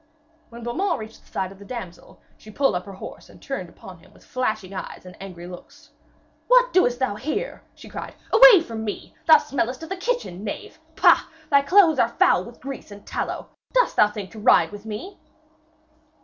When 0.49 0.63
Beaumains 0.63 0.97
reached 0.97 1.21
the 1.27 1.31
side 1.31 1.51
of 1.51 1.59
the 1.59 1.63
damsel, 1.63 2.19
she 2.35 2.49
pulled 2.49 2.73
up 2.73 2.87
her 2.87 2.93
horse 2.93 3.29
and 3.29 3.39
turned 3.39 3.69
upon 3.69 3.99
him 3.99 4.11
with 4.11 4.25
flashing 4.25 4.73
eyes 4.73 5.05
and 5.05 5.15
angry 5.21 5.45
looks. 5.45 5.91
'What 6.47 6.73
doest 6.73 6.97
thou 6.97 7.13
here?' 7.13 7.61
she 7.75 7.87
cried. 7.87 8.15
'Away 8.33 8.61
from 8.61 8.83
me 8.83 9.13
thou 9.27 9.37
smellest 9.37 9.83
of 9.83 9.89
the 9.89 9.95
kitchen, 9.95 10.43
knave! 10.43 10.79
Pah! 10.95 11.27
thy 11.51 11.61
clothes 11.61 11.99
are 11.99 12.09
foul 12.09 12.43
with 12.43 12.61
grease 12.61 12.89
and 12.89 13.05
tallow! 13.05 13.49
Dost 13.73 13.95
thou 13.95 14.07
think 14.07 14.31
to 14.31 14.39
ride 14.39 14.71
with 14.71 14.87
me?' 14.87 15.19